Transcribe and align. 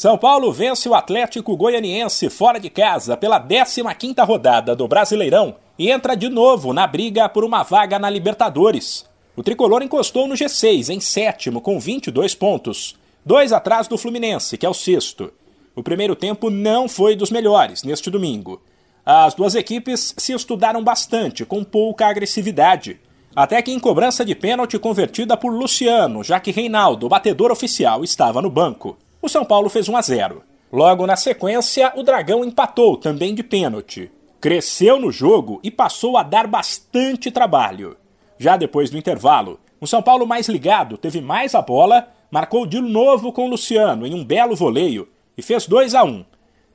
São 0.00 0.16
Paulo 0.16 0.50
vence 0.50 0.88
o 0.88 0.94
Atlético 0.94 1.54
Goianiense 1.54 2.30
fora 2.30 2.58
de 2.58 2.70
casa 2.70 3.18
pela 3.18 3.38
15ª 3.38 4.26
rodada 4.26 4.74
do 4.74 4.88
Brasileirão 4.88 5.56
e 5.78 5.90
entra 5.90 6.16
de 6.16 6.30
novo 6.30 6.72
na 6.72 6.86
briga 6.86 7.28
por 7.28 7.44
uma 7.44 7.62
vaga 7.62 7.98
na 7.98 8.08
Libertadores. 8.08 9.04
O 9.36 9.42
tricolor 9.42 9.82
encostou 9.82 10.26
no 10.26 10.34
G6 10.34 10.88
em 10.88 11.00
sétimo 11.00 11.60
com 11.60 11.78
22 11.78 12.34
pontos, 12.34 12.96
dois 13.26 13.52
atrás 13.52 13.88
do 13.88 13.98
Fluminense, 13.98 14.56
que 14.56 14.64
é 14.64 14.68
o 14.70 14.72
sexto. 14.72 15.30
O 15.76 15.82
primeiro 15.82 16.16
tempo 16.16 16.48
não 16.48 16.88
foi 16.88 17.14
dos 17.14 17.30
melhores 17.30 17.82
neste 17.82 18.08
domingo. 18.08 18.62
As 19.04 19.34
duas 19.34 19.54
equipes 19.54 20.14
se 20.16 20.32
estudaram 20.32 20.82
bastante, 20.82 21.44
com 21.44 21.62
pouca 21.62 22.06
agressividade. 22.06 22.98
Até 23.36 23.60
que 23.60 23.70
em 23.70 23.78
cobrança 23.78 24.24
de 24.24 24.34
pênalti 24.34 24.78
convertida 24.78 25.36
por 25.36 25.52
Luciano, 25.52 26.24
já 26.24 26.40
que 26.40 26.52
Reinaldo, 26.52 27.06
batedor 27.06 27.52
oficial, 27.52 28.02
estava 28.02 28.40
no 28.40 28.48
banco 28.48 28.96
o 29.22 29.28
São 29.28 29.44
Paulo 29.44 29.68
fez 29.68 29.88
1 29.88 29.96
a 29.96 30.02
0. 30.02 30.42
Logo 30.72 31.06
na 31.06 31.16
sequência, 31.16 31.92
o 31.96 32.02
Dragão 32.02 32.44
empatou, 32.44 32.96
também 32.96 33.34
de 33.34 33.42
pênalti. 33.42 34.10
Cresceu 34.40 34.98
no 34.98 35.12
jogo 35.12 35.60
e 35.62 35.70
passou 35.70 36.16
a 36.16 36.22
dar 36.22 36.46
bastante 36.46 37.30
trabalho. 37.30 37.96
Já 38.38 38.56
depois 38.56 38.88
do 38.88 38.96
intervalo, 38.96 39.60
o 39.80 39.86
São 39.86 40.00
Paulo 40.00 40.26
mais 40.26 40.48
ligado 40.48 40.96
teve 40.96 41.20
mais 41.20 41.54
a 41.54 41.60
bola, 41.60 42.08
marcou 42.30 42.64
de 42.64 42.80
novo 42.80 43.32
com 43.32 43.46
o 43.46 43.50
Luciano 43.50 44.06
em 44.06 44.14
um 44.14 44.24
belo 44.24 44.56
voleio 44.56 45.08
e 45.36 45.42
fez 45.42 45.66
2 45.66 45.94
a 45.94 46.04
1. 46.04 46.24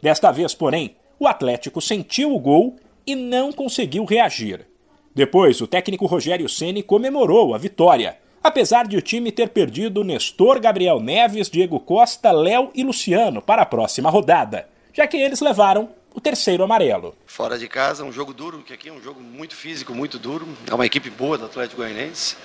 Desta 0.02 0.32
vez, 0.32 0.54
porém, 0.54 0.96
o 1.20 1.28
Atlético 1.28 1.82
sentiu 1.82 2.36
o 2.36 2.40
gol 2.40 2.76
e 3.08 3.16
não 3.16 3.52
conseguiu 3.52 4.06
reagir. 4.06 4.68
Depois, 5.16 5.62
o 5.62 5.68
técnico 5.68 6.06
Rogério 6.06 6.50
Ceni 6.50 6.84
comemorou 6.84 7.56
a 7.56 7.58
vitória 7.58 8.18
apesar 8.46 8.88
de 8.88 8.96
o 8.96 9.02
time 9.02 9.32
ter 9.32 9.50
perdido 9.50 10.04
Nestor, 10.04 10.60
Gabriel 10.60 11.00
Neves, 11.00 11.50
Diego 11.50 11.80
Costa, 11.80 12.32
Léo 12.32 12.70
e 12.76 12.84
Luciano 12.84 13.42
para 13.42 13.64
a 13.64 13.66
próxima 13.66 14.08
rodada, 14.08 14.68
já 14.94 15.08
que 15.08 15.18
eles 15.18 15.42
levaram 15.42 15.90
o 16.14 16.22
terceiro 16.22 16.64
amarelo. 16.64 17.16
Fora 17.26 17.58
de 17.58 17.68
casa, 17.68 18.04
um 18.04 18.12
jogo 18.12 18.36
duro, 18.36 18.60
que 18.60 18.72
aqui 18.72 18.88
é 18.88 18.92
um 18.92 19.02
jogo 19.02 19.20
muito 19.20 19.56
físico, 19.56 19.96
muito 19.96 20.20
duro. 20.20 20.48
É 20.70 20.76
uma 20.76 20.86
equipe 20.86 21.10
boa 21.10 21.40
do 21.40 21.46
Atlético 21.46 21.82
Goianiense. 21.82 22.38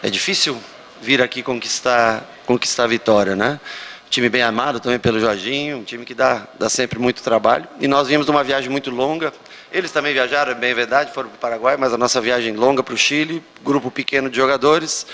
É 0.00 0.08
difícil 0.08 0.56
vir 1.02 1.20
aqui 1.20 1.42
conquistar, 1.42 2.24
conquistar 2.46 2.84
a 2.84 2.86
vitória, 2.86 3.34
né? 3.34 3.58
Um 4.06 4.10
time 4.10 4.28
bem 4.28 4.42
amado 4.42 4.78
também 4.78 5.00
pelo 5.00 5.18
Jorginho, 5.18 5.78
um 5.78 5.84
time 5.84 6.04
que 6.04 6.14
dá, 6.14 6.46
dá 6.56 6.70
sempre 6.70 7.00
muito 7.00 7.20
trabalho. 7.20 7.66
E 7.80 7.88
nós 7.88 8.06
vimos 8.06 8.26
de 8.26 8.30
uma 8.30 8.44
viagem 8.44 8.70
muito 8.70 8.90
longa. 8.90 9.32
Eles 9.72 9.90
também 9.90 10.14
viajaram, 10.14 10.52
é 10.52 10.54
bem 10.54 10.72
verdade, 10.72 11.12
foram 11.12 11.28
para 11.28 11.36
o 11.36 11.40
Paraguai, 11.40 11.76
mas 11.76 11.92
a 11.92 11.98
nossa 11.98 12.20
viagem 12.20 12.54
longa 12.54 12.80
para 12.80 12.94
o 12.94 12.96
Chile, 12.96 13.42
grupo 13.64 13.90
pequeno 13.90 14.30
de 14.30 14.36
jogadores. 14.36 15.04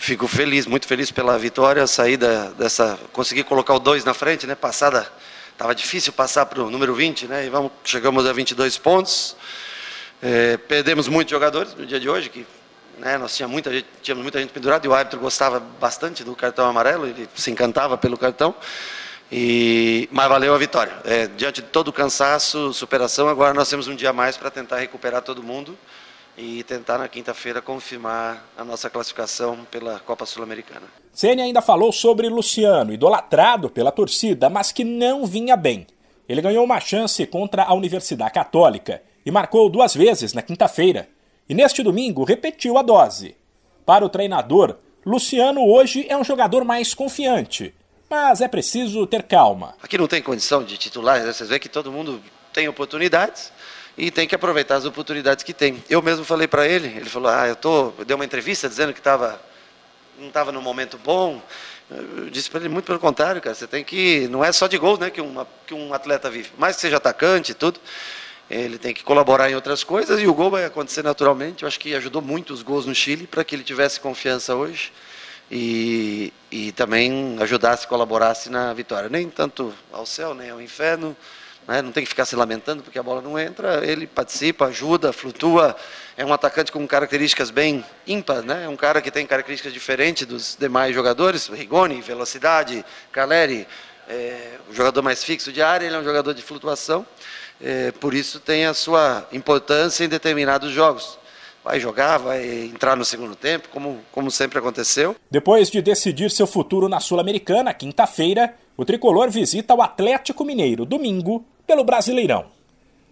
Fico 0.00 0.26
feliz, 0.26 0.66
muito 0.66 0.84
feliz 0.84 1.12
pela 1.12 1.38
vitória, 1.38 1.86
saída 1.86 2.50
dessa, 2.58 2.98
conseguir 3.12 3.44
colocar 3.44 3.72
o 3.72 3.78
2 3.78 4.04
na 4.04 4.12
frente, 4.12 4.44
né? 4.44 4.56
Passada, 4.56 5.06
estava 5.52 5.76
difícil 5.76 6.12
passar 6.12 6.44
para 6.46 6.60
o 6.60 6.68
número 6.68 6.92
20, 6.92 7.28
né? 7.28 7.46
E 7.46 7.48
vamos, 7.48 7.70
chegamos 7.84 8.26
a 8.26 8.32
22 8.32 8.78
pontos. 8.78 9.36
É, 10.20 10.56
perdemos 10.56 11.06
muitos 11.06 11.30
jogadores 11.30 11.72
no 11.74 11.86
dia 11.86 12.00
de 12.00 12.08
hoje, 12.08 12.28
que 12.30 12.44
né, 12.98 13.16
nós 13.16 13.36
tínhamos 13.36 13.52
muita, 13.52 13.72
gente, 13.72 13.86
tínhamos 14.02 14.24
muita 14.24 14.40
gente 14.40 14.50
pendurada 14.52 14.84
e 14.84 14.88
o 14.88 14.94
árbitro 14.94 15.20
gostava 15.20 15.60
bastante 15.60 16.24
do 16.24 16.34
cartão 16.34 16.68
amarelo, 16.68 17.06
ele 17.06 17.28
se 17.36 17.52
encantava 17.52 17.96
pelo 17.96 18.18
cartão. 18.18 18.56
E, 19.30 20.08
mas 20.10 20.28
valeu 20.28 20.52
a 20.52 20.58
vitória. 20.58 20.94
É, 21.04 21.28
diante 21.28 21.62
de 21.62 21.68
todo 21.68 21.88
o 21.88 21.92
cansaço, 21.92 22.72
superação, 22.72 23.28
agora 23.28 23.54
nós 23.54 23.70
temos 23.70 23.86
um 23.86 23.94
dia 23.94 24.10
a 24.10 24.12
mais 24.12 24.36
para 24.36 24.50
tentar 24.50 24.78
recuperar 24.78 25.22
todo 25.22 25.44
mundo 25.44 25.78
e 26.36 26.62
tentar 26.64 26.98
na 26.98 27.08
quinta-feira 27.08 27.62
confirmar 27.62 28.44
a 28.56 28.64
nossa 28.64 28.90
classificação 28.90 29.66
pela 29.70 29.98
Copa 30.00 30.26
Sul-Americana. 30.26 30.86
Ceni 31.12 31.40
ainda 31.40 31.62
falou 31.62 31.92
sobre 31.92 32.28
Luciano, 32.28 32.92
idolatrado 32.92 33.70
pela 33.70 33.90
torcida, 33.90 34.50
mas 34.50 34.70
que 34.70 34.84
não 34.84 35.24
vinha 35.24 35.56
bem. 35.56 35.86
Ele 36.28 36.42
ganhou 36.42 36.64
uma 36.64 36.80
chance 36.80 37.24
contra 37.26 37.62
a 37.62 37.72
Universidade 37.72 38.34
Católica 38.34 39.02
e 39.24 39.30
marcou 39.30 39.70
duas 39.70 39.94
vezes 39.94 40.32
na 40.32 40.42
quinta-feira. 40.42 41.08
E 41.48 41.54
neste 41.54 41.82
domingo 41.82 42.24
repetiu 42.24 42.76
a 42.76 42.82
dose. 42.82 43.36
Para 43.86 44.04
o 44.04 44.08
treinador, 44.08 44.76
Luciano 45.04 45.64
hoje 45.64 46.04
é 46.08 46.16
um 46.16 46.24
jogador 46.24 46.64
mais 46.64 46.92
confiante, 46.92 47.72
mas 48.10 48.40
é 48.40 48.48
preciso 48.48 49.06
ter 49.06 49.22
calma. 49.22 49.74
Aqui 49.80 49.96
não 49.96 50.08
tem 50.08 50.20
condição 50.20 50.64
de 50.64 50.76
titular, 50.76 51.22
né? 51.22 51.32
vocês 51.32 51.48
veem 51.48 51.60
que 51.60 51.68
todo 51.68 51.92
mundo 51.92 52.20
tem 52.52 52.68
oportunidades 52.68 53.52
e 53.96 54.10
tem 54.10 54.28
que 54.28 54.34
aproveitar 54.34 54.76
as 54.76 54.84
oportunidades 54.84 55.42
que 55.42 55.54
tem. 55.54 55.82
Eu 55.88 56.02
mesmo 56.02 56.24
falei 56.24 56.46
para 56.46 56.66
ele, 56.66 56.88
ele 56.88 57.08
falou: 57.08 57.30
"Ah, 57.30 57.46
eu 57.46 57.56
tô, 57.56 57.92
eu 57.98 58.04
dei 58.04 58.14
uma 58.14 58.24
entrevista 58.24 58.68
dizendo 58.68 58.92
que 58.92 59.00
estava 59.00 59.40
não 60.18 60.28
estava 60.28 60.52
no 60.52 60.60
momento 60.60 60.98
bom". 60.98 61.42
Eu 61.90 62.28
disse 62.30 62.50
para 62.50 62.60
ele 62.60 62.68
muito 62.68 62.84
pelo 62.86 62.98
contrário, 62.98 63.40
cara, 63.40 63.54
você 63.54 63.66
tem 63.66 63.84
que 63.84 64.26
não 64.28 64.44
é 64.44 64.50
só 64.52 64.66
de 64.66 64.76
gol, 64.76 64.98
né, 64.98 65.08
que 65.08 65.20
uma, 65.20 65.46
que 65.66 65.72
um 65.72 65.94
atleta 65.94 66.28
vive, 66.28 66.50
mais 66.58 66.76
que 66.76 66.82
seja 66.82 66.96
atacante 66.96 67.52
e 67.52 67.54
tudo. 67.54 67.80
Ele 68.48 68.78
tem 68.78 68.94
que 68.94 69.02
colaborar 69.02 69.50
em 69.50 69.54
outras 69.56 69.82
coisas 69.82 70.20
e 70.20 70.26
o 70.26 70.34
gol 70.34 70.50
vai 70.50 70.64
acontecer 70.64 71.02
naturalmente. 71.02 71.62
Eu 71.62 71.68
acho 71.68 71.80
que 71.80 71.94
ajudou 71.94 72.22
muito 72.22 72.52
os 72.52 72.62
gols 72.62 72.86
no 72.86 72.94
Chile 72.94 73.26
para 73.26 73.42
que 73.42 73.56
ele 73.56 73.64
tivesse 73.64 73.98
confiança 73.98 74.54
hoje 74.54 74.92
e, 75.50 76.32
e 76.50 76.70
também 76.72 77.36
ajudasse, 77.40 77.88
colaborasse 77.88 78.48
na 78.48 78.72
vitória. 78.72 79.08
Nem 79.08 79.28
tanto 79.28 79.74
ao 79.92 80.06
céu, 80.06 80.32
nem 80.32 80.50
ao 80.50 80.60
inferno, 80.60 81.16
né? 81.66 81.82
não 81.82 81.92
tem 81.92 82.02
que 82.04 82.08
ficar 82.08 82.24
se 82.24 82.36
lamentando 82.36 82.82
porque 82.82 82.98
a 82.98 83.02
bola 83.02 83.20
não 83.20 83.38
entra, 83.38 83.84
ele 83.86 84.06
participa, 84.06 84.66
ajuda, 84.66 85.12
flutua, 85.12 85.76
é 86.16 86.24
um 86.24 86.32
atacante 86.32 86.70
com 86.70 86.86
características 86.86 87.50
bem 87.50 87.84
ímpares, 88.06 88.44
né? 88.44 88.64
é 88.64 88.68
um 88.68 88.76
cara 88.76 89.00
que 89.00 89.10
tem 89.10 89.26
características 89.26 89.72
diferentes 89.72 90.26
dos 90.26 90.56
demais 90.58 90.94
jogadores, 90.94 91.48
Rigoni, 91.48 92.00
velocidade, 92.00 92.84
Caleri, 93.12 93.66
é, 94.08 94.52
o 94.70 94.74
jogador 94.74 95.02
mais 95.02 95.24
fixo 95.24 95.52
de 95.52 95.60
área, 95.60 95.86
ele 95.86 95.96
é 95.96 95.98
um 95.98 96.04
jogador 96.04 96.32
de 96.32 96.42
flutuação, 96.42 97.04
é, 97.60 97.90
por 97.92 98.14
isso 98.14 98.38
tem 98.38 98.66
a 98.66 98.74
sua 98.74 99.26
importância 99.32 100.04
em 100.04 100.08
determinados 100.08 100.72
jogos 100.72 101.18
vai 101.66 101.80
jogar, 101.80 102.18
vai 102.18 102.46
entrar 102.66 102.94
no 102.94 103.04
segundo 103.04 103.34
tempo, 103.34 103.68
como, 103.70 103.98
como 104.12 104.30
sempre 104.30 104.56
aconteceu. 104.56 105.16
Depois 105.28 105.68
de 105.68 105.82
decidir 105.82 106.30
seu 106.30 106.46
futuro 106.46 106.88
na 106.88 107.00
Sul-Americana, 107.00 107.74
quinta-feira, 107.74 108.54
o 108.76 108.84
tricolor 108.84 109.28
visita 109.30 109.74
o 109.74 109.82
Atlético 109.82 110.44
Mineiro, 110.44 110.84
domingo, 110.84 111.44
pelo 111.66 111.84
Brasileirão. 111.84 112.46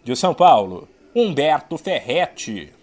De 0.04 0.14
São 0.14 0.34
Paulo, 0.34 0.86
Humberto 1.14 1.78
Ferretti. 1.78 2.74